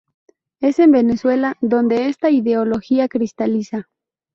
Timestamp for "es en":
0.61-0.93